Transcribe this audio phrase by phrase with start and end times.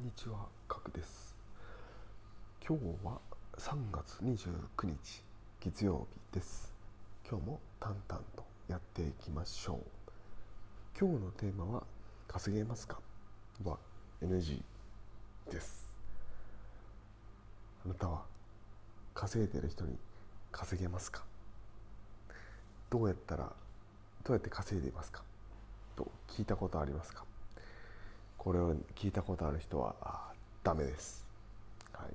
[0.00, 1.36] んにちは、かくです。
[2.66, 3.20] 今日は
[3.58, 5.22] 3月29日、
[5.60, 6.72] 月曜日です。
[7.28, 9.78] 今日も淡々とやっていきましょう。
[10.98, 11.82] 今日のテーマは、
[12.28, 12.98] 稼げますか？
[13.62, 13.76] は
[14.22, 14.62] NG
[15.50, 15.86] です。
[17.84, 18.22] あなたは
[19.12, 19.98] 稼いでる人に
[20.50, 21.24] 稼げますか？
[22.88, 23.52] どうやったら、
[24.24, 25.22] どうやって稼いでいますか？
[25.94, 27.24] と聞いたことありますか？
[28.42, 30.32] これを聞いたことある人はあ
[30.64, 31.26] ダメです、
[31.92, 32.06] はい。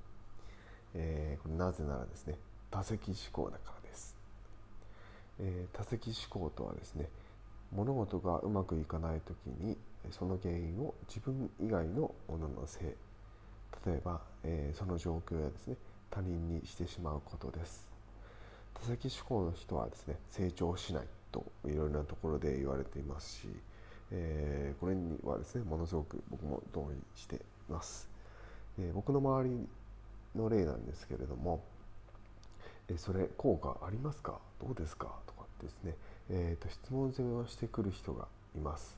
[0.95, 2.33] えーこれなぜならですね
[2.71, 4.17] 多責思考だからです、
[5.39, 7.09] えー多責思考とはですね
[7.71, 9.77] 物事がうまくいかない時に
[10.09, 12.83] その原因を自分以外のもののせい
[13.85, 15.75] 例えば、えーその状況やですね
[16.09, 17.87] 他人にしてしまうことです。
[18.73, 23.47] 多責思考の人はですね成長しないといろいろなところで言われていますし、
[24.11, 28.09] えーこれにはですねものすごく僕も同意しています、
[28.79, 29.67] えー僕の周り
[30.35, 31.63] の例なんですけれども、
[32.89, 34.39] えーそれ効果ありますか？
[34.61, 35.07] どうですか？
[35.25, 35.95] とかですね、
[36.29, 38.97] えーと質問攻めをしてくる人がいます。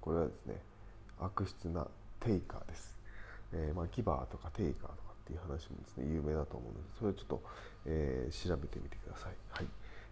[0.00, 0.56] これはですね
[1.18, 1.86] 悪質な
[2.20, 2.96] テイカーです、
[3.52, 7.42] えーまあ、ギバーとかテイカーとかっていう話もですね有名だと思うのでそれをちょっと、
[7.86, 9.66] えー調べてみてください、はい。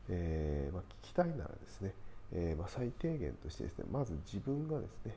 [0.09, 1.93] えーまあ、聞きたいならですね、
[2.35, 5.15] えーま、最低限としてですねまず自分がですね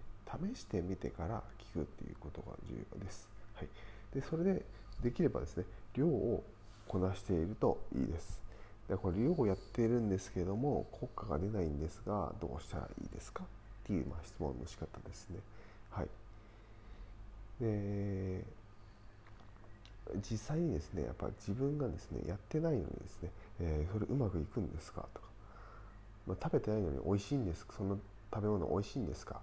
[0.53, 1.41] 試してみてから
[1.73, 3.67] 聞くっていうことが重要です、はい、
[4.13, 4.61] でそれで
[5.01, 5.63] できればですね
[5.95, 6.43] 量を
[6.87, 8.41] こなしているといいです。
[8.87, 13.43] でこれ量をやっているんですけれども効果が出ないんですがどうしたらいいですか？
[13.43, 13.47] っ
[13.87, 15.39] ていう、まあ、質問の仕方ですね。
[15.89, 16.07] はい。
[17.59, 18.43] で
[20.29, 25.07] 実際にですねやっぱ自分がですねやってないのにですね、えーそれうまくいくんですか？
[25.13, 25.27] とか、
[26.27, 27.99] まあ、食べてないのに美味しいんですその
[28.33, 29.41] 食べ物美味しいんですか？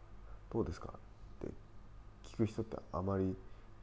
[0.53, 0.89] どうですか？
[0.89, 1.53] って
[2.25, 3.35] 聞く人ってあまり、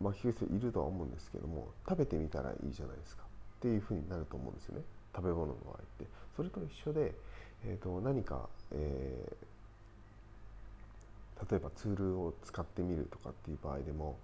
[0.01, 3.23] まあ、聞く人いるとは思うんですけども食べてみたらいいじゃないですか。
[3.23, 4.83] っていうふうになると思うんですよね。
[5.15, 6.05] 食べ物の場合って。
[6.35, 7.13] それと一緒で、
[7.65, 9.45] えー、と何か、えー
[11.49, 14.17] 例えばツールを使ってみるとかっていう場合でも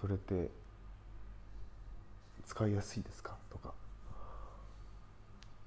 [0.00, 0.48] それって
[2.46, 3.36] 使いやすいですか？
[3.50, 3.74] とか。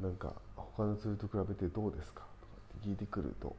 [0.01, 2.21] なんか他のツールと比べてどうですか？
[2.41, 3.55] とかって聞いてくると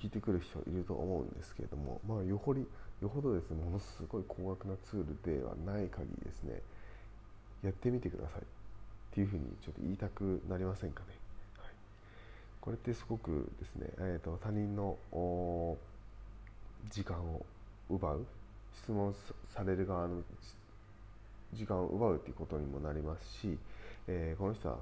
[0.00, 2.66] 聞いてくる人いると思うんですけれどもまあよほり
[3.00, 6.60] よほどですねものすごい高額なツールではない限りですね
[7.62, 8.40] やってみてください。
[8.42, 8.44] っ
[9.16, 11.06] ていうふうにちょっと言いたくなりませんかね、
[11.58, 11.70] はい、
[12.60, 14.98] これってすごくですね、えー、と他人の
[16.90, 17.46] 時間を
[17.88, 18.26] 奪う
[18.74, 19.14] 質問
[19.54, 20.20] される側の
[21.54, 23.56] 時間を奪うということにもなりますし、
[24.06, 24.76] えーこの人は、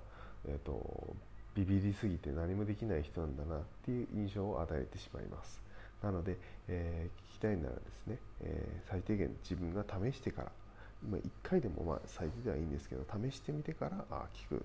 [0.49, 1.15] えー、と
[1.55, 5.63] ビビりすぎて何もできない人なんだなっていう印象を与えてしまいます。
[6.03, 6.37] なので、
[6.69, 10.53] えー聞きたいならですね、えー最低限自分が試してから
[11.11, 14.65] まあ、1回でもまあ最低ではいいんですけど試してみてからあ聞く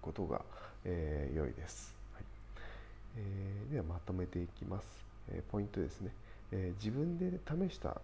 [0.00, 0.42] ことが、
[0.84, 2.24] えー良いです、はい。
[3.16, 4.86] えーではまとめていきます、
[5.28, 6.10] えーポイントですね、
[6.52, 8.00] え自分で試した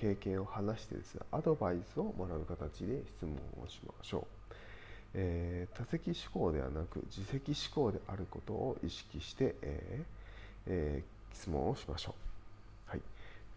[0.00, 4.54] 経験を話してですねアドバイスをもらう形で質問をしましょう、
[5.14, 10.04] えー多責思考ではなく自責思考であることを意識して、えー
[10.66, 12.14] えー質問をしましょ
[12.88, 12.90] う。
[12.90, 13.00] はい。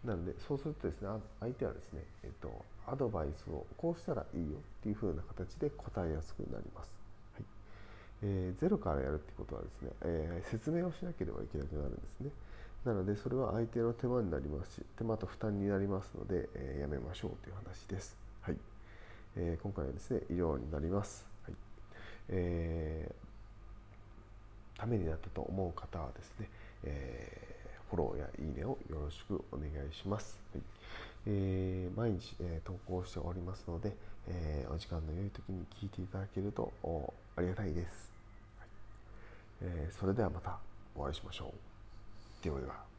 [0.04, 1.08] なのでそうするとですね
[1.40, 6.96] 相手はですね、えっと、アドバイスをこうしたらいいよっていう風な形で答えやすくなります、
[7.34, 7.44] はい。
[8.22, 12.30] えーゼロからやるってことはですね、えー説明をしなければいけなくなるんですね。
[12.84, 18.56] なのでそれは相手の手間になりますし手間と負担になりますので、えーやめましょうという話です、はい。
[19.36, 21.26] えー今回はですね以上になります、
[22.28, 23.14] えー
[24.76, 26.48] ためになったと思う方はですね、
[26.84, 27.54] えー
[27.90, 30.38] フォローやいいねをよろしくお願いします。
[30.52, 30.62] はい
[31.26, 33.94] えー毎日、え投稿しておりますので、
[34.28, 36.72] えお時間の良い時に聞いていただけると
[37.36, 38.10] ありがたいです、
[38.58, 38.68] はい
[39.62, 40.58] えそれではまた
[40.96, 42.44] お会いしましょう。
[42.44, 42.93] ではでは。